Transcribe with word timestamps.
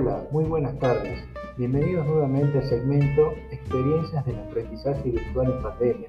Hola, 0.00 0.28
muy 0.30 0.44
buenas 0.44 0.78
tardes. 0.78 1.18
Bienvenidos 1.56 2.06
nuevamente 2.06 2.58
al 2.58 2.64
segmento 2.68 3.32
Experiencias 3.50 4.24
del 4.24 4.38
aprendizaje 4.38 5.10
virtual 5.10 5.50
en 5.50 5.60
pandemia, 5.60 6.08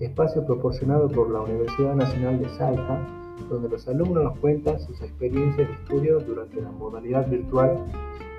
espacio 0.00 0.46
proporcionado 0.46 1.10
por 1.10 1.28
la 1.28 1.42
Universidad 1.42 1.94
Nacional 1.94 2.38
de 2.38 2.48
Salta, 2.56 3.06
donde 3.50 3.68
los 3.68 3.86
alumnos 3.86 4.24
nos 4.24 4.38
cuentan 4.38 4.80
sus 4.80 5.02
experiencias 5.02 5.68
de 5.68 5.74
estudio 5.74 6.20
durante 6.20 6.62
la 6.62 6.70
modalidad 6.70 7.28
virtual 7.28 7.84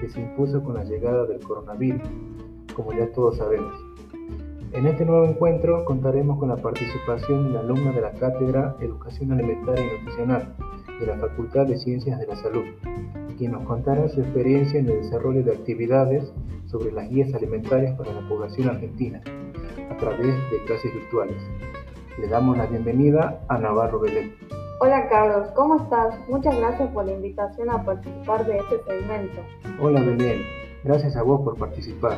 que 0.02 0.10
se 0.10 0.21
impuso 0.21 0.64
con 0.64 0.74
la 0.74 0.84
llegada 0.84 1.28
del 1.28 1.40
coronavirus, 1.42 2.02
como 2.76 2.92
ya 2.92 3.12
todos 3.12 3.38
sabemos. 3.38 3.76
En 4.71 4.88
este 4.88 5.06
nuevo 5.06 5.26
encuentro 5.26 5.86
contaremos 5.86 6.40
con 6.40 6.50
la 6.50 6.58
participación 6.58 7.50
de 7.50 7.54
la 7.54 7.60
alumna 7.60 7.92
de 7.92 8.02
la 8.02 8.14
Cátedra 8.14 8.76
Educación 8.79 9.34
Alimentaria 9.34 9.86
y 9.86 10.00
Nutricional 10.00 10.56
de 11.00 11.06
la 11.06 11.15
Facultad 11.18 11.68
de 11.68 11.78
Ciencias 11.78 12.20
de 12.20 12.26
la 12.26 12.36
Salud, 12.37 12.65
quien 13.39 13.54
nos 13.54 13.64
contará 13.64 14.07
su 14.10 14.20
experiencia 14.20 14.82
en 14.82 14.89
el 14.89 15.02
desarrollo 15.02 15.42
de 15.43 15.54
actividades 15.54 16.32
sobre 16.66 16.92
las 16.92 17.10
guías 17.10 17.34
alimentarias 17.34 17.98
para 17.98 18.12
la 18.12 18.28
población 18.28 18.68
argentina 18.68 19.21
a 19.89 19.98
través 19.98 20.36
de 20.52 20.64
clases 20.68 20.93
virtuales. 20.93 21.38
Le 22.20 22.28
damos 22.28 22.57
la 22.57 22.65
bienvenida 22.65 23.42
a 23.48 23.57
Navarro 23.57 24.02
Belén. 24.02 24.36
Hola 24.82 25.07
Carlos, 25.07 25.48
¿cómo 25.56 25.78
estás? 25.78 26.15
Muchas 26.28 26.56
gracias 26.57 26.89
por 26.89 27.06
la 27.06 27.14
invitación 27.14 27.70
a 27.70 27.84
participar 27.86 28.46
de 28.46 28.57
este 28.57 28.84
segmento. 28.84 29.42
Hola 29.82 30.01
Belén, 30.01 30.42
gracias 30.84 31.15
a 31.15 31.24
vos 31.24 31.40
por 31.42 31.57
participar. 31.57 32.17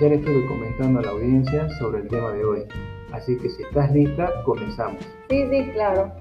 Ya 0.00 0.08
le 0.08 0.14
estuve 0.16 0.46
comentando 0.46 1.00
a 1.00 1.02
la 1.02 1.10
audiencia 1.10 1.68
sobre 1.78 2.00
el 2.00 2.08
tema 2.08 2.30
de 2.32 2.44
hoy, 2.44 2.64
así 3.12 3.36
que 3.36 3.50
si 3.50 3.62
estás 3.62 3.92
lista, 3.92 4.30
comenzamos. 4.44 5.02
Sí, 5.28 5.46
sí, 5.50 5.70
claro. 5.74 6.12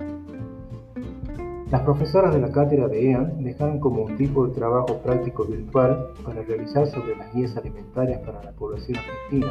Las 1.71 1.83
profesoras 1.83 2.33
de 2.33 2.41
la 2.41 2.51
cátedra 2.51 2.89
de 2.89 3.11
EAN 3.11 3.45
dejaron 3.45 3.79
como 3.79 4.03
un 4.03 4.17
tipo 4.17 4.45
de 4.45 4.53
trabajo 4.53 4.97
práctico 4.97 5.45
virtual 5.45 6.11
para 6.25 6.41
realizar 6.41 6.85
sobre 6.87 7.15
las 7.15 7.33
guías 7.33 7.55
alimentarias 7.55 8.19
para 8.25 8.43
la 8.43 8.51
población 8.51 8.97
argentina. 8.97 9.47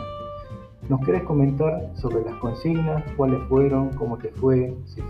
¿Nos 0.91 1.01
querés 1.01 1.23
comentar 1.23 1.91
sobre 1.95 2.23
las 2.23 2.35
consignas, 2.35 3.03
cuáles 3.17 3.43
fueron, 3.49 3.89
cómo 3.97 4.19
te 4.19 4.29
fue, 4.33 4.77
si, 4.85 5.01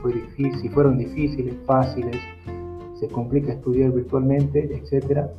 fueron 0.69 0.99
difíciles, 0.99 1.57
fáciles, 1.67 2.17
se 3.01 3.09
complica 3.09 3.55
estudiar 3.55 3.91
virtualmente, 3.91 4.73
etcétera? 4.73 5.33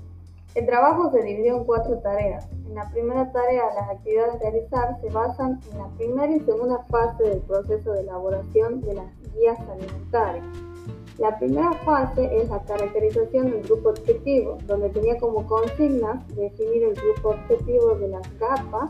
El 0.55 0.65
trabajo 0.65 1.09
se 1.11 1.23
dividió 1.23 1.55
en 1.55 1.63
cuatro 1.63 1.99
tareas. 1.99 2.49
En 2.67 2.75
la 2.75 2.91
primera 2.91 3.31
tarea, 3.31 3.63
las 3.75 3.91
actividades 3.91 4.35
a 4.35 4.39
realizar 4.39 4.99
se 4.99 5.09
basan 5.09 5.61
en 5.71 5.77
la 5.77 5.87
primera 5.95 6.35
y 6.35 6.41
segunda 6.41 6.83
fase 6.89 7.23
del 7.23 7.39
proceso 7.39 7.93
de 7.93 8.01
elaboración 8.01 8.81
de 8.81 8.95
las 8.95 9.07
guías 9.33 9.57
alimentarias. 9.69 10.70
La 11.17 11.37
primera 11.37 11.73
fase 11.85 12.29
es 12.35 12.49
la 12.49 12.59
caracterización 12.63 13.51
del 13.51 13.63
grupo 13.63 13.89
objetivo, 13.89 14.57
donde 14.65 14.89
tenía 14.89 15.17
como 15.17 15.45
consigna 15.45 16.25
definir 16.35 16.83
el 16.83 16.95
grupo 16.95 17.29
objetivo 17.29 17.95
de 17.95 18.07
las 18.07 18.39
GAPA, 18.39 18.89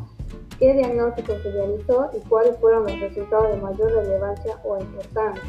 qué 0.60 0.74
diagnóstico 0.74 1.34
se 1.42 1.52
realizó 1.52 2.10
y 2.14 2.20
cuáles 2.30 2.56
fueron 2.58 2.84
los 2.84 3.00
resultados 3.00 3.50
de 3.50 3.62
mayor 3.62 3.92
relevancia 3.92 4.58
o 4.64 4.78
importancia. 4.78 5.44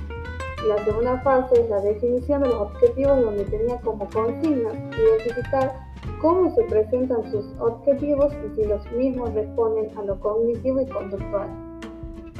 La 0.67 0.83
segunda 0.85 1.21
fase 1.21 1.61
es 1.61 1.69
la 1.69 1.81
definición 1.81 2.43
de 2.43 2.49
los 2.49 2.57
objetivos, 2.57 3.21
donde 3.21 3.45
tenía 3.45 3.77
como 3.81 4.09
consigna 4.11 4.71
identificar 4.73 5.73
cómo 6.21 6.55
se 6.55 6.63
presentan 6.65 7.31
sus 7.31 7.45
objetivos 7.59 8.33
y 8.33 8.57
si 8.57 8.67
los 8.67 8.93
mismos 8.93 9.35
responden 9.35 9.91
a 9.99 10.03
lo 10.03 10.19
cognitivo 10.21 10.81
y 10.81 10.87
conductual. 10.87 11.49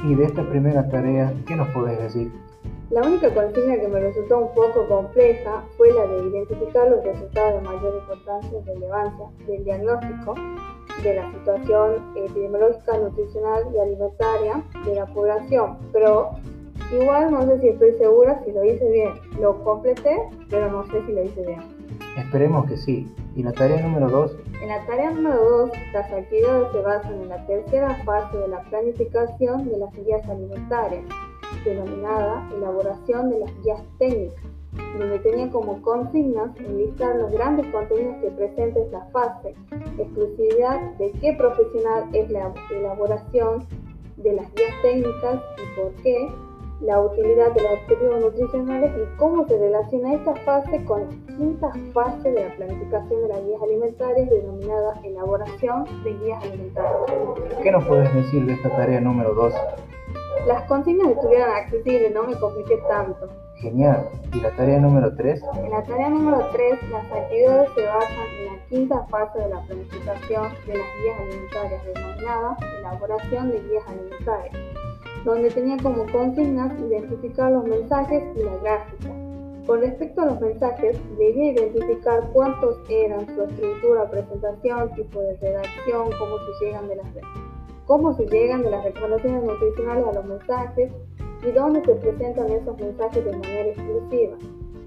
Y 0.05 0.15
de 0.15 0.23
esta 0.23 0.49
primera 0.49 0.87
tarea, 0.89 1.33
¿qué 1.45 1.55
nos 1.55 1.67
podés 1.69 1.99
decir? 1.99 2.31
La 2.89 3.01
única 3.01 3.33
consigna 3.33 3.79
que 3.79 3.87
me 3.87 3.99
resultó 3.99 4.39
un 4.39 4.53
poco 4.53 4.87
compleja 4.87 5.63
fue 5.77 5.91
la 5.93 6.05
de 6.05 6.27
identificar 6.27 6.89
los 6.89 7.03
resultados 7.03 7.61
de 7.61 7.67
mayor 7.67 7.95
importancia 7.95 8.59
y 8.59 8.63
relevancia 8.65 9.25
del 9.47 9.63
diagnóstico 9.63 10.35
de 11.01 11.15
la 11.15 11.31
situación 11.31 12.13
epidemiológica, 12.15 12.97
nutricional 12.97 13.63
y 13.73 13.79
alimentaria 13.79 14.63
de 14.85 14.95
la 14.95 15.05
población, 15.07 15.77
pero 15.91 16.31
igual 16.91 17.31
no 17.31 17.45
sé 17.47 17.59
si 17.61 17.69
estoy 17.69 17.93
segura 17.93 18.41
si 18.45 18.51
lo 18.51 18.63
hice 18.63 18.89
bien. 18.91 19.13
Lo 19.39 19.63
completé, 19.63 20.15
pero 20.49 20.69
no 20.69 20.85
sé 20.87 21.03
si 21.05 21.13
lo 21.13 21.23
hice 21.23 21.45
bien. 21.45 21.61
Esperemos 22.17 22.67
que 22.67 22.77
sí. 22.77 23.11
¿Y 23.35 23.41
la 23.41 23.53
tarea 23.53 23.81
número 23.81 24.09
2? 24.09 24.37
En 24.61 24.67
la 24.67 24.85
tarea 24.85 25.09
número 25.09 25.67
2, 25.67 25.71
las 25.93 26.11
actividades 26.11 26.71
se 26.71 26.81
basan 26.81 27.21
en 27.21 27.29
la 27.29 27.45
tercera 27.47 27.95
fase 28.05 28.37
de 28.37 28.47
la 28.49 28.61
planificación 28.69 29.67
de 29.67 29.77
las 29.77 29.91
guías 29.93 30.27
alimentarias 30.29 31.03
denominada 31.63 32.49
elaboración 32.55 33.29
de 33.29 33.39
las 33.39 33.63
guías 33.63 33.81
técnicas, 33.99 34.43
donde 34.97 35.19
tenía 35.19 35.49
como 35.49 35.81
consignas 35.81 36.55
enlistar 36.59 37.15
los 37.15 37.31
grandes 37.31 37.67
contenidos 37.67 38.15
que 38.21 38.31
presenta 38.31 38.79
esta 38.79 39.05
fase, 39.11 39.55
exclusividad 39.97 40.91
de 40.97 41.11
qué 41.21 41.33
profesional 41.33 42.09
es 42.13 42.29
la 42.29 42.53
elaboración 42.71 43.65
de 44.17 44.33
las 44.33 44.53
guías 44.53 44.73
técnicas 44.81 45.41
y 45.57 45.79
por 45.79 45.91
qué, 46.01 46.29
la 46.81 46.99
utilidad 46.99 47.53
de 47.53 47.61
los 47.61 47.71
objetivos 47.71 48.19
nutricionales 48.19 48.91
y 48.97 49.17
cómo 49.17 49.47
se 49.47 49.57
relaciona 49.57 50.15
esta 50.15 50.35
fase 50.37 50.83
con 50.83 51.01
la 51.01 51.35
quinta 51.37 51.71
fase 51.93 52.31
de 52.31 52.43
la 52.43 52.55
planificación 52.55 53.21
de 53.21 53.27
las 53.29 53.45
guías 53.45 53.61
alimentarias 53.61 54.29
denominada 54.29 54.99
elaboración 55.03 55.85
de 56.03 56.13
guías 56.13 56.43
alimentarias. 56.43 56.93
¿Qué 57.61 57.71
nos 57.71 57.85
puedes 57.85 58.13
decir 58.13 58.45
de 58.45 58.53
esta 58.53 58.69
tarea 58.69 58.99
número 58.99 59.33
2? 59.33 59.53
Las 60.47 60.63
consignas 60.67 61.11
estuvieron 61.11 61.49
accesibles, 61.51 62.13
no 62.13 62.23
me 62.23 62.35
compliqué 62.37 62.77
tanto. 62.89 63.29
Genial. 63.55 64.09
¿Y 64.33 64.41
la 64.41 64.51
tarea 64.57 64.77
número 64.77 65.15
3? 65.15 65.41
En 65.63 65.69
la 65.69 65.83
tarea 65.83 66.09
número 66.09 66.45
3, 66.51 66.89
las 66.91 67.05
actividades 67.11 67.69
se 67.75 67.85
basan 67.85 68.27
en 68.39 68.45
la 68.47 68.65
quinta 68.67 69.05
fase 69.05 69.39
de 69.39 69.49
la 69.49 69.61
planificación 69.61 70.51
de 70.67 70.77
las 70.77 70.87
guías 70.99 71.19
alimentarias, 71.21 71.85
denominada 71.85 72.57
elaboración 72.79 73.51
de 73.51 73.61
guías 73.61 73.87
alimentarias, 73.87 74.55
donde 75.23 75.49
tenía 75.51 75.77
como 75.77 76.05
consignas 76.11 76.77
identificar 76.77 77.49
los 77.49 77.63
mensajes 77.63 78.23
y 78.35 78.43
la 78.43 78.57
gráfica. 78.57 79.09
Con 79.65 79.79
respecto 79.79 80.23
a 80.23 80.25
los 80.25 80.41
mensajes, 80.41 80.97
debía 81.17 81.53
identificar 81.53 82.29
cuántos 82.33 82.77
eran, 82.89 83.25
su 83.33 83.43
estructura, 83.43 84.09
presentación, 84.09 84.93
tipo 84.93 85.21
de 85.21 85.37
redacción, 85.37 86.09
cómo 86.19 86.37
se 86.37 86.65
llegan 86.65 86.89
de 86.89 86.97
las 86.97 87.13
cómo 87.85 88.15
se 88.15 88.25
llegan 88.25 88.63
de 88.63 88.71
las 88.71 88.83
recomendaciones 88.83 89.43
nutricionales 89.43 90.07
a 90.07 90.13
los 90.13 90.25
mensajes 90.25 90.91
y 91.45 91.51
dónde 91.51 91.83
se 91.83 91.95
presentan 91.95 92.51
esos 92.51 92.79
mensajes 92.79 93.25
de 93.25 93.31
manera 93.31 93.69
exclusiva. 93.69 94.37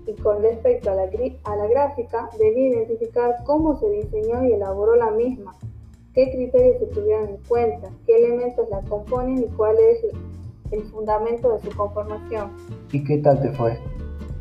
Y 0.06 0.14
con 0.22 0.40
respecto 0.42 0.90
a 0.90 0.94
la, 0.94 1.10
a 1.44 1.56
la 1.56 1.66
gráfica, 1.66 2.30
debí 2.38 2.68
identificar 2.68 3.34
cómo 3.44 3.78
se 3.78 3.88
diseñó 3.90 4.44
y 4.44 4.52
elaboró 4.52 4.94
la 4.96 5.10
misma, 5.10 5.54
qué 6.14 6.30
criterios 6.30 6.78
se 6.78 6.86
tuvieron 6.86 7.28
en 7.28 7.38
cuenta, 7.48 7.90
qué 8.06 8.16
elementos 8.16 8.68
la 8.70 8.80
componen 8.82 9.38
y 9.38 9.46
cuál 9.56 9.76
es 9.78 10.04
el 10.70 10.82
fundamento 10.84 11.52
de 11.52 11.60
su 11.60 11.76
conformación. 11.76 12.52
¿Y 12.92 13.04
qué 13.04 13.18
tal 13.18 13.40
te 13.42 13.50
fue? 13.52 13.78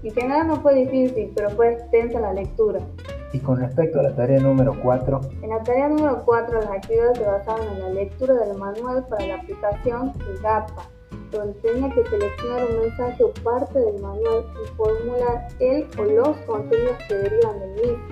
Y 0.04 0.12
que 0.12 0.26
nada 0.26 0.44
no 0.44 0.62
fue 0.62 0.76
difícil, 0.76 1.32
pero 1.36 1.50
fue 1.52 1.74
extensa 1.74 2.20
la 2.20 2.34
lectura. 2.34 2.80
Y 3.36 3.40
con 3.42 3.60
respecto 3.60 4.00
a 4.00 4.04
la 4.04 4.16
tarea 4.16 4.40
número 4.40 4.74
4. 4.82 5.20
En 5.42 5.50
la 5.50 5.62
tarea 5.62 5.90
número 5.90 6.24
4 6.24 6.62
las 6.62 6.70
actividades 6.70 7.18
se 7.18 7.26
basaban 7.26 7.68
en 7.68 7.80
la 7.82 7.90
lectura 7.90 8.34
del 8.34 8.58
manual 8.58 9.06
para 9.10 9.28
la 9.28 9.36
aplicación 9.36 10.14
GAPA, 10.42 10.88
donde 11.32 11.54
tenía 11.60 11.90
que 11.90 12.06
seleccionar 12.06 12.66
un 12.72 12.80
mensaje 12.80 13.24
o 13.26 13.34
parte 13.44 13.78
del 13.78 14.02
manual 14.02 14.46
y 14.64 14.68
formular 14.78 15.48
el 15.60 15.86
o 16.00 16.04
los 16.06 16.38
contenidos 16.48 16.96
que 17.10 17.16
derivan 17.16 17.60
del 17.60 17.74
mismo. 17.74 18.06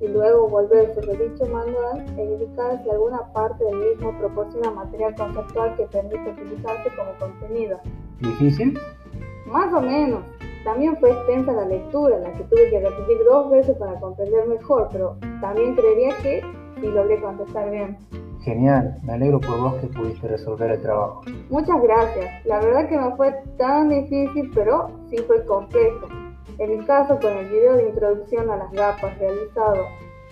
Y 0.00 0.08
luego 0.08 0.50
volver 0.50 0.94
sobre 0.94 1.16
dicho 1.16 1.46
manual 1.46 2.04
e 2.18 2.22
indicar 2.22 2.82
si 2.84 2.90
alguna 2.90 3.32
parte 3.32 3.64
del 3.64 3.76
mismo 3.76 4.18
proporciona 4.18 4.70
material 4.70 5.14
conceptual 5.14 5.74
que 5.76 5.84
permite 5.84 6.30
utilizarse 6.30 6.90
como 6.94 7.18
contenido. 7.18 7.80
¿Difícil? 8.20 8.78
Más 9.46 9.72
o 9.72 9.80
menos. 9.80 10.35
También 10.66 10.96
fue 10.96 11.12
extensa 11.12 11.52
la 11.52 11.64
lectura, 11.64 12.18
la 12.18 12.32
que 12.32 12.42
tuve 12.42 12.68
que 12.70 12.80
repetir 12.80 13.18
dos 13.24 13.50
veces 13.52 13.76
para 13.76 14.00
comprender 14.00 14.48
mejor, 14.48 14.88
pero 14.90 15.16
también 15.40 15.76
creería 15.76 16.16
que 16.18 16.42
sí 16.80 16.88
logré 16.88 17.20
contestar 17.20 17.70
bien. 17.70 17.96
Genial, 18.40 18.98
me 19.04 19.12
alegro 19.12 19.38
por 19.40 19.60
vos 19.60 19.74
que 19.76 19.86
pudiste 19.86 20.26
resolver 20.26 20.72
el 20.72 20.82
trabajo. 20.82 21.22
Muchas 21.50 21.80
gracias. 21.80 22.44
La 22.46 22.58
verdad 22.58 22.88
que 22.88 22.96
no 22.96 23.16
fue 23.16 23.32
tan 23.56 23.90
difícil, 23.90 24.50
pero 24.56 24.90
sí 25.08 25.18
fue 25.18 25.46
complejo. 25.46 26.08
En 26.58 26.76
mi 26.76 26.84
caso, 26.84 27.16
con 27.20 27.32
el 27.32 27.48
video 27.48 27.76
de 27.76 27.88
introducción 27.90 28.50
a 28.50 28.56
las 28.56 28.72
gafas 28.72 29.16
realizado 29.20 29.84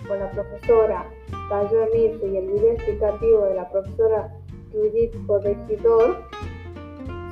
con 0.05 0.19
la 0.19 0.29
profesora 0.31 1.05
Tayo 1.49 1.83
Emilce 1.85 2.27
y 2.27 2.35
el 2.35 2.47
video 2.47 2.71
explicativo 2.73 3.45
de 3.45 3.55
la 3.55 3.69
profesora 3.69 4.35
Judith 4.73 5.15
Corregidor, 5.27 6.17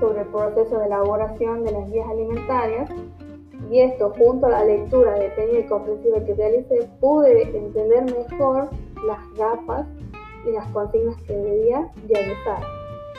sobre 0.03 0.19
el 0.19 0.27
proceso 0.27 0.79
de 0.79 0.85
elaboración 0.87 1.63
de 1.63 1.71
las 1.71 1.89
guías 1.89 2.09
alimentarias 2.09 2.89
y 3.71 3.79
esto 3.79 4.11
junto 4.17 4.47
a 4.47 4.49
la 4.49 4.65
lectura 4.65 5.13
detenida 5.13 5.59
y 5.59 5.67
comprensiva 5.67 6.19
que 6.25 6.33
realicé 6.35 6.89
pude 6.99 7.43
entender 7.57 8.03
mejor 8.03 8.69
las 9.07 9.33
gafas 9.37 9.87
y 10.45 10.51
las 10.51 10.67
consignas 10.71 11.15
que 11.25 11.37
debía 11.37 11.89
realizar. 12.09 12.61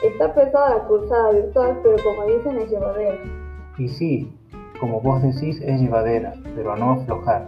Está 0.03 0.35
pesada 0.35 0.77
la 0.77 0.87
cursada 0.87 1.31
virtual, 1.31 1.79
pero 1.81 1.95
como 2.03 2.27
dicen 2.27 2.59
es 2.59 2.69
llevadera. 2.69 3.17
Y 3.79 3.87
sí, 3.87 4.31
como 4.79 5.01
vos 5.01 5.23
decís, 5.23 5.59
es 5.61 5.81
llevadera, 5.81 6.35
pero 6.55 6.73
a 6.73 6.75
no 6.75 6.91
aflojar. 6.91 7.47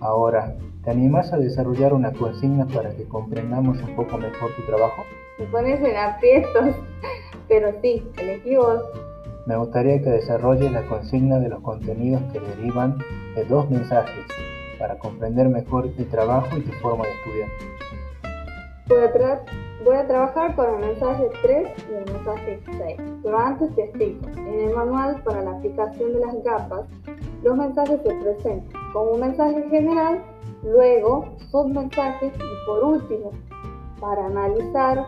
Ahora, 0.00 0.52
¿Te 0.84 0.90
animas 0.90 1.32
a 1.32 1.38
desarrollar 1.38 1.94
una 1.94 2.12
consigna 2.12 2.66
para 2.66 2.90
que 2.94 3.04
comprendamos 3.08 3.80
un 3.80 3.96
poco 3.96 4.18
mejor 4.18 4.50
tu 4.54 4.66
trabajo? 4.66 5.02
Me 5.38 5.46
pones 5.46 5.80
en 5.80 5.96
aprietos, 5.96 6.74
pero 7.48 7.72
sí, 7.80 8.06
elegí 8.18 8.54
vos. 8.56 8.82
Me 9.46 9.56
gustaría 9.56 10.02
que 10.02 10.10
desarrolles 10.10 10.70
la 10.70 10.82
consigna 10.82 11.38
de 11.38 11.48
los 11.48 11.62
contenidos 11.62 12.20
que 12.30 12.40
derivan 12.40 12.98
de 13.34 13.44
dos 13.46 13.70
mensajes 13.70 14.26
para 14.78 14.98
comprender 14.98 15.48
mejor 15.48 15.86
el 15.86 16.06
trabajo 16.10 16.54
y 16.58 16.60
tu 16.60 16.72
forma 16.72 17.04
de 17.04 17.12
estudiar. 17.12 17.48
Voy 19.84 19.96
a, 19.96 20.06
trabajar 20.06 20.54
con 20.54 20.66
el 20.74 20.88
mensaje 20.88 21.30
3 21.42 21.68
y 21.90 21.94
el 21.94 22.12
mensaje 22.12 22.60
6, 22.78 23.00
pero 23.22 23.38
antes 23.38 23.74
te 23.74 23.84
explico. 23.84 24.28
En 24.36 24.68
el 24.68 24.74
manual 24.74 25.22
para 25.24 25.42
la 25.42 25.52
aplicación 25.52 26.12
de 26.12 26.20
las 26.20 26.42
gapas, 26.42 26.86
los 27.42 27.56
mensajes 27.56 28.00
se 28.02 28.14
presentan 28.14 28.82
como 28.92 29.12
un 29.12 29.20
mensaje 29.20 29.62
general, 29.70 30.22
luego 30.64 31.36
submensajes 31.50 32.32
y 32.34 32.66
por 32.66 32.84
último, 32.84 33.30
para 34.00 34.26
analizar 34.26 35.06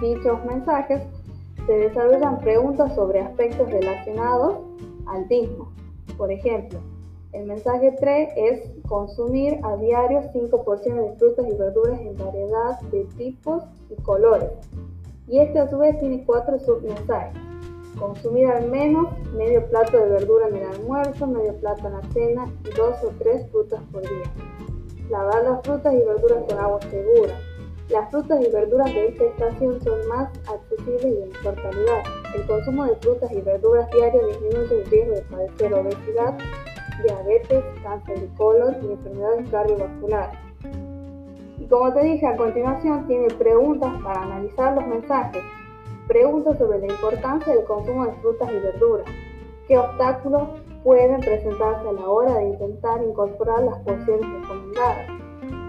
dichos 0.00 0.44
mensajes, 0.44 1.02
se 1.66 1.72
desarrollan 1.72 2.38
preguntas 2.40 2.94
sobre 2.94 3.20
aspectos 3.20 3.70
relacionados 3.70 4.56
al 5.06 5.26
mismo. 5.28 5.72
Por 6.18 6.30
ejemplo, 6.30 6.78
el 7.32 7.46
mensaje 7.46 7.92
3 7.98 8.28
es 8.36 8.60
consumir 8.86 9.58
a 9.64 9.76
diario 9.76 10.22
5 10.32 10.64
porciones 10.64 11.10
de 11.10 11.16
frutas 11.16 11.46
y 11.48 11.56
verduras 11.56 12.00
en 12.00 12.16
variedad 12.16 12.80
de 12.92 13.04
tipos 13.16 13.64
y 13.90 14.00
colores. 14.02 14.50
Y 15.26 15.40
este 15.40 15.58
a 15.58 15.68
su 15.68 15.78
vez 15.78 15.98
tiene 15.98 16.22
cuatro 16.24 16.58
submensajes. 16.58 17.40
Consumir 17.98 18.48
al 18.48 18.70
menos 18.70 19.08
medio 19.36 19.64
plato 19.68 19.96
de 19.98 20.10
verdura 20.10 20.48
en 20.48 20.56
el 20.56 20.64
almuerzo, 20.64 21.26
medio 21.26 21.54
plato 21.54 21.86
en 21.86 21.94
la 21.94 22.02
cena 22.12 22.52
y 22.64 22.76
dos 22.76 23.02
o 23.02 23.10
tres 23.18 23.48
frutas 23.50 23.80
por 23.90 24.02
día. 24.02 24.32
Lavar 25.10 25.44
las 25.44 25.62
frutas 25.62 25.92
y 25.92 25.98
verduras 25.98 26.44
con 26.48 26.58
agua 26.58 26.80
segura. 26.90 27.34
Las 27.90 28.10
frutas 28.10 28.40
y 28.40 28.50
verduras 28.50 28.92
de 28.94 29.08
esta 29.08 29.24
estación 29.24 29.82
son 29.82 30.08
más 30.08 30.30
accesibles 30.48 31.04
y 31.04 31.14
de 31.16 31.26
mejor 31.26 31.54
calidad. 31.56 32.02
El 32.34 32.46
consumo 32.46 32.86
de 32.86 32.96
frutas 32.96 33.30
y 33.30 33.40
verduras 33.42 33.90
diarias 33.90 34.26
disminuye 34.26 34.82
el 34.82 34.90
riesgo 34.90 35.14
de 35.14 35.22
padecer 35.22 35.74
obesidad 35.74 36.38
diabetes, 37.02 37.64
cáncer 37.82 38.20
de 38.20 38.28
colon 38.36 38.76
y 38.82 38.92
enfermedades 38.92 39.50
cardiovasculares. 39.50 40.38
Y 41.58 41.66
como 41.66 41.92
te 41.92 42.02
dije 42.02 42.26
a 42.26 42.36
continuación, 42.36 43.06
tiene 43.06 43.28
preguntas 43.28 43.92
para 44.02 44.22
analizar 44.22 44.74
los 44.74 44.86
mensajes. 44.86 45.42
Preguntas 46.08 46.58
sobre 46.58 46.78
la 46.78 46.86
importancia 46.86 47.54
del 47.54 47.64
consumo 47.64 48.06
de 48.06 48.12
frutas 48.14 48.50
y 48.50 48.58
verduras. 48.58 49.06
¿Qué 49.66 49.78
obstáculos 49.78 50.48
pueden 50.82 51.20
presentarse 51.20 51.88
a 51.88 51.92
la 51.92 52.08
hora 52.08 52.34
de 52.34 52.44
intentar 52.44 53.02
incorporar 53.02 53.62
las 53.62 53.78
porciones 53.80 54.28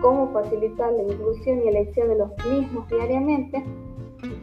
¿Cómo 0.02 0.32
facilitar 0.34 0.92
la 0.94 1.04
inclusión 1.04 1.62
y 1.64 1.68
elección 1.68 2.10
de 2.10 2.18
los 2.18 2.32
mismos 2.46 2.88
diariamente? 2.90 3.64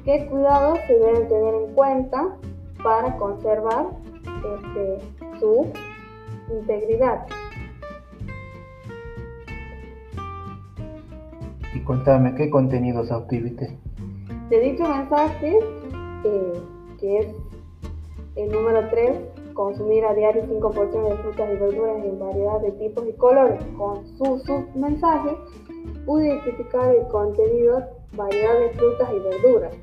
¿Qué 0.05 0.27
cuidados 0.27 0.79
se 0.87 0.95
deben 0.95 1.29
tener 1.29 1.55
en 1.55 1.75
cuenta 1.75 2.37
para 2.83 3.17
conservar 3.17 3.87
este, 4.25 4.99
su 5.39 5.71
integridad. 6.51 7.27
Y 11.75 11.81
contame, 11.81 12.35
¿qué 12.35 12.51
contenidos 12.51 13.11
obtuviste? 13.11 13.79
De 14.51 14.61
dicho 14.61 14.87
mensaje, 14.87 15.59
eh, 16.25 16.53
que 17.01 17.19
es 17.19 17.27
el 18.37 18.53
número 18.53 18.89
3, 18.91 19.17
consumir 19.55 20.05
a 20.05 20.15
diario 20.15 20.45
5 20.49 20.71
porciones 20.71 21.11
de 21.11 21.23
frutas 21.23 21.51
y 21.53 21.57
verduras 21.57 22.05
en 22.05 22.19
variedad 22.19 22.61
de 22.61 22.73
tipos 22.73 23.07
y 23.09 23.13
colores. 23.13 23.63
Con 23.77 24.07
su 24.19 24.39
submensaje, 24.41 25.37
pude 26.07 26.27
identificar 26.27 26.95
el 26.95 27.07
contenido 27.09 27.83
variedad 28.15 28.59
de 28.59 28.71
frutas 28.71 29.09
y 29.15 29.19
verduras 29.19 29.75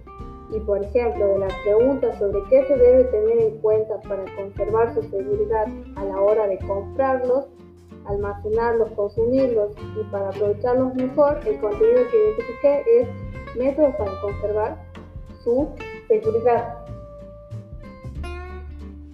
y, 0.51 0.59
por 0.61 0.83
ejemplo, 0.83 1.27
de 1.27 1.39
las 1.39 1.53
preguntas 1.63 2.17
sobre 2.17 2.43
qué 2.49 2.65
se 2.65 2.75
debe 2.75 3.03
tener 3.05 3.39
en 3.39 3.57
cuenta 3.59 3.99
para 4.01 4.23
conservar 4.35 4.93
su 4.95 5.03
seguridad 5.03 5.67
a 5.95 6.05
la 6.05 6.21
hora 6.21 6.47
de 6.47 6.57
comprarlos, 6.59 7.45
almacenarlos, 8.05 8.89
consumirlos 8.91 9.71
y 9.99 10.03
para 10.11 10.29
aprovecharlos 10.29 10.95
mejor, 10.95 11.39
el 11.45 11.59
contenido 11.59 12.01
que 12.09 12.17
identifiqué 12.17 12.83
es 12.99 13.55
métodos 13.55 13.95
para 13.95 14.21
conservar 14.21 14.77
su 15.43 15.67
seguridad. 16.07 16.78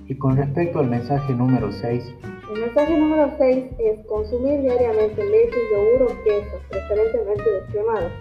Y 0.07 0.15
con 0.17 0.37
respecto 0.37 0.79
al 0.79 0.89
mensaje 0.89 1.33
número 1.33 1.71
6, 1.71 2.15
el 2.53 2.61
mensaje 2.61 2.97
número 2.97 3.31
6 3.37 3.65
es 3.79 4.05
consumir 4.05 4.61
diariamente 4.61 5.23
leche, 5.25 5.57
yogur 5.71 6.03
o 6.03 6.23
queso, 6.23 6.57
preferentemente 6.69 7.51
descremados 7.51 8.11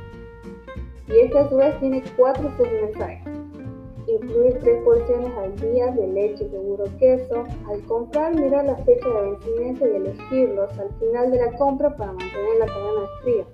y 1.09 1.19
este 1.21 1.39
a 1.39 1.49
su 1.49 1.57
vez 1.57 1.79
tiene 1.81 2.03
cuatro 2.17 2.51
submensajes. 2.57 3.23
Incluir 4.07 4.59
tres 4.61 4.83
porciones 4.85 5.33
al 5.39 5.57
día 5.57 5.91
de 5.93 6.07
leche, 6.09 6.49
yogur 6.51 6.83
o 6.83 6.99
queso. 6.99 7.45
Al 7.71 7.81
comprar, 7.83 8.35
mirar 8.35 8.65
la 8.65 8.77
fecha 8.77 9.09
de 9.09 9.31
vencimiento 9.31 9.87
y 9.87 9.97
elegirlos 9.97 10.79
al 10.79 10.91
final 10.99 11.31
de 11.31 11.39
la 11.39 11.53
compra 11.57 11.97
para 11.97 12.13
mantener 12.13 12.59
la 12.59 12.67
cadena 12.67 13.09
fría. 13.23 13.45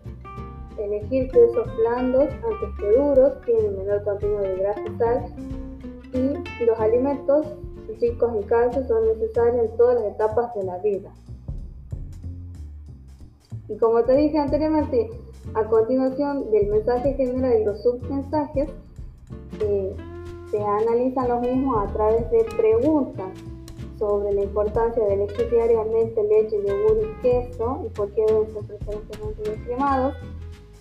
Elegir 0.78 1.30
quesos 1.30 1.68
blandos 1.76 2.28
antes 2.30 2.68
que 2.78 2.98
duros, 2.98 3.40
tienen 3.44 3.78
menor 3.78 4.02
contenido 4.04 4.40
de 4.40 4.56
grasa 4.56 4.82
y 4.86 4.98
sal. 4.98 5.34
Y 6.12 6.64
los 6.64 6.80
alimentos 6.80 7.46
ricos 7.98 8.34
en 8.34 8.42
calcio 8.42 8.86
son 8.86 9.06
necesarios 9.06 9.70
en 9.70 9.76
todas 9.76 9.96
las 9.96 10.12
etapas 10.12 10.54
de 10.54 10.64
la 10.64 10.78
vida. 10.78 11.10
Y 13.68 13.76
como 13.76 14.02
te 14.02 14.16
dije 14.16 14.38
anteriormente, 14.38 15.10
a 15.54 15.64
continuación 15.64 16.50
del 16.50 16.68
mensaje 16.68 17.14
general 17.14 17.60
y 17.60 17.64
los 17.64 17.82
submensajes, 17.82 18.68
eh, 19.60 19.96
se 20.50 20.60
analizan 20.60 21.28
los 21.28 21.40
mismos 21.40 21.88
a 21.88 21.92
través 21.92 22.30
de 22.30 22.44
preguntas 22.56 23.28
sobre 23.98 24.32
la 24.32 24.42
importancia 24.42 25.04
de 25.04 25.14
elegir 25.14 25.50
diariamente 25.50 26.22
leche, 26.24 26.56
yogur 26.66 26.98
y 27.02 27.22
queso 27.22 27.82
y 27.86 27.88
por 27.90 28.10
qué 28.12 28.24
deben 28.26 28.52
ser 28.52 28.64
preferentemente 28.64 29.50
descremados, 29.50 30.14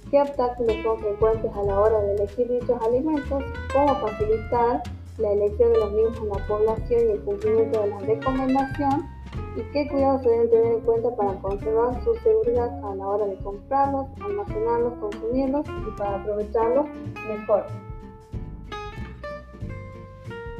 qué 0.09 0.21
obstáculos 0.21 0.75
son 0.83 0.99
frecuentes 0.99 1.51
a 1.53 1.63
la 1.63 1.79
hora 1.79 1.99
de 2.01 2.15
elegir 2.15 2.49
dichos 2.49 2.81
alimentos, 2.81 3.43
cómo 3.73 3.95
facilitar 3.95 4.81
la 5.19 5.31
elección 5.33 5.73
de 5.73 5.79
los 5.79 5.91
mismos 5.91 6.17
en 6.21 6.29
la 6.29 6.47
población 6.47 7.01
y 7.01 7.11
el 7.11 7.19
cumplimiento 7.21 7.81
de 7.81 7.89
la 7.89 7.99
recomendación, 7.99 9.09
y 9.55 9.61
qué 9.73 9.87
cuidados 9.87 10.23
se 10.23 10.29
deben 10.29 10.49
tener 10.49 10.73
en 10.73 10.79
cuenta 10.81 11.15
para 11.15 11.33
conservar 11.41 12.03
su 12.03 12.13
seguridad 12.15 12.69
a 12.83 12.95
la 12.95 13.07
hora 13.07 13.25
de 13.25 13.35
comprarlos, 13.37 14.07
almacenarlos, 14.21 14.93
consumirlos 14.99 15.65
y 15.67 15.97
para 15.97 16.15
aprovecharlos 16.21 16.85
mejor. 17.27 17.65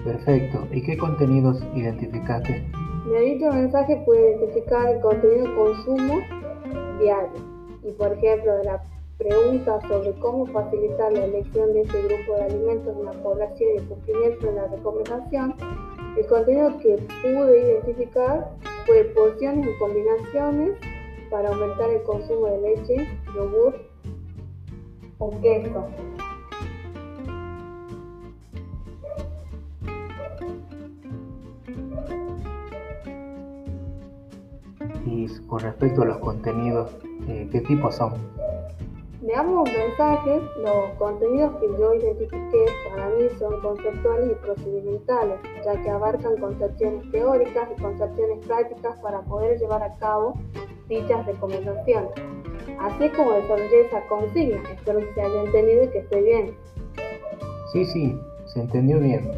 Perfecto. 0.04 0.68
¿Y 0.72 0.82
qué 0.82 0.98
contenidos 0.98 1.62
identificaste? 1.76 2.66
De 3.12 3.22
dicho 3.22 3.52
mensaje 3.52 4.02
puede 4.06 4.38
identificar 4.38 4.90
el 4.90 5.02
contenido 5.02 5.46
de 5.46 5.56
consumo 5.56 6.20
diario 7.00 7.32
y 7.84 7.92
por 7.94 8.14
ejemplo 8.14 8.58
de 8.58 8.64
la 8.66 8.84
pregunta 9.20 9.82
sobre 9.88 10.14
cómo 10.14 10.46
facilitar 10.46 11.12
la 11.12 11.26
elección 11.26 11.74
de 11.74 11.82
este 11.82 12.02
grupo 12.04 12.36
de 12.36 12.44
alimentos 12.44 12.98
en 12.98 13.06
la 13.06 13.12
población 13.12 13.70
y 13.76 13.82
cumplimiento 13.82 14.48
de 14.48 14.54
la 14.54 14.68
recomendación, 14.68 15.56
el 16.18 16.26
contenido 16.26 16.78
que 16.80 16.96
pude 17.22 17.62
identificar 17.62 18.50
fue 18.86 19.04
porciones 19.16 19.68
y 19.68 19.78
combinaciones 19.78 20.72
para 21.30 21.50
aumentar 21.50 21.90
el 21.90 22.02
consumo 22.04 22.48
de 22.48 22.62
leche, 22.62 23.08
yogur 23.36 23.76
o 25.18 25.30
queso. 25.42 25.86
Y 35.06 35.28
con 35.48 35.60
respecto 35.60 36.04
a 36.04 36.06
los 36.06 36.18
contenidos, 36.20 36.96
eh, 37.28 37.50
¿qué 37.52 37.60
tipos 37.62 37.96
son? 37.96 38.14
De 39.22 39.36
ambos 39.36 39.70
mensajes, 39.70 40.42
los 40.64 40.92
contenidos 40.98 41.54
que 41.58 41.68
yo 41.78 41.94
identifiqué 41.94 42.66
para 42.90 43.10
mí 43.10 43.26
son 43.38 43.60
conceptuales 43.60 44.32
y 44.32 44.36
procedimentales, 44.36 45.40
ya 45.66 45.82
que 45.84 45.90
abarcan 45.90 46.38
concepciones 46.38 47.12
teóricas 47.12 47.68
y 47.78 47.82
concepciones 47.82 48.46
prácticas 48.48 48.98
para 49.00 49.20
poder 49.24 49.60
llevar 49.60 49.84
a 49.84 49.94
cabo 49.98 50.36
dichas 50.88 51.26
recomendaciones. 51.26 52.12
Así 52.80 53.10
como 53.10 53.34
desarrollé 53.34 53.88
esa 53.88 54.08
consigna. 54.08 54.62
Espero 54.72 55.00
que 55.00 55.14
se 55.14 55.22
haya 55.22 55.44
entendido 55.44 55.84
y 55.84 55.88
que 55.90 56.00
esté 56.00 56.22
bien. 56.22 56.56
Sí, 57.74 57.86
sí, 57.86 58.18
se 58.46 58.62
entendió 58.62 59.00
bien. 59.00 59.32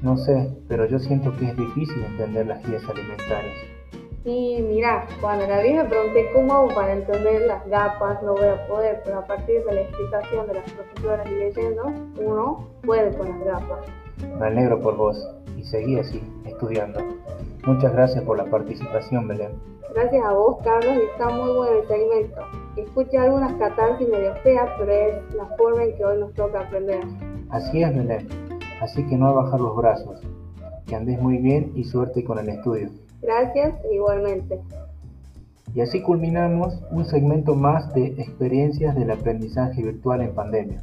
No 0.00 0.16
sé, 0.16 0.50
pero 0.68 0.86
yo 0.86 0.98
siento 0.98 1.36
que 1.36 1.44
es 1.44 1.56
difícil 1.56 2.02
entender 2.02 2.46
las 2.46 2.66
guías 2.66 2.82
alimentarias. 2.88 3.77
Y 4.24 4.60
mira, 4.62 5.06
cuando 5.20 5.44
era 5.44 5.62
vieja 5.62 5.88
pregunté 5.88 6.30
cómo 6.34 6.68
para 6.68 6.92
entender 6.92 7.42
las 7.42 7.66
gafas 7.68 8.22
no 8.22 8.34
voy 8.34 8.48
a 8.48 8.66
poder, 8.66 9.00
pero 9.04 9.20
a 9.20 9.26
partir 9.26 9.64
de 9.64 9.74
la 9.74 9.80
explicación 9.82 10.46
de 10.48 10.54
las 10.54 10.72
profesoras 10.72 11.26
y 11.26 11.34
leyendo, 11.34 11.84
uno 12.20 12.68
puede 12.82 13.16
con 13.16 13.28
las 13.28 13.44
gafas. 13.44 13.86
Me 14.38 14.46
alegro 14.46 14.80
por 14.80 14.96
vos 14.96 15.16
y 15.56 15.62
seguí 15.62 15.98
así, 15.98 16.20
estudiando. 16.44 17.00
Muchas 17.66 17.92
gracias 17.92 18.24
por 18.24 18.38
la 18.38 18.44
participación, 18.46 19.28
Belén. 19.28 19.52
Gracias 19.94 20.24
a 20.24 20.32
vos, 20.32 20.58
Carlos, 20.62 20.96
y 20.96 21.06
está 21.12 21.28
muy 21.30 21.56
bueno 21.56 21.80
el 21.80 21.88
segmento. 21.88 22.40
Escuché 22.76 23.18
algunas 23.18 23.52
catarsis 23.54 24.08
medio 24.08 24.34
feas, 24.42 24.68
pero 24.78 24.92
es 24.92 25.34
la 25.34 25.46
forma 25.56 25.84
en 25.84 25.96
que 25.96 26.04
hoy 26.04 26.20
nos 26.20 26.34
toca 26.34 26.60
aprender. 26.60 27.00
Así 27.50 27.82
es, 27.82 27.96
Belén. 27.96 28.28
Así 28.80 29.06
que 29.06 29.16
no 29.16 29.28
a 29.28 29.32
bajar 29.32 29.60
los 29.60 29.76
brazos. 29.76 30.20
Que 30.86 30.96
andes 30.96 31.20
muy 31.20 31.38
bien 31.38 31.72
y 31.74 31.84
suerte 31.84 32.24
con 32.24 32.38
el 32.38 32.48
estudio. 32.48 32.90
Gracias, 33.22 33.74
igualmente. 33.92 34.60
Y 35.74 35.80
así 35.80 36.02
culminamos 36.02 36.82
un 36.90 37.04
segmento 37.04 37.54
más 37.54 37.92
de 37.94 38.06
experiencias 38.18 38.96
del 38.96 39.10
aprendizaje 39.10 39.82
virtual 39.82 40.22
en 40.22 40.34
pandemia. 40.34 40.80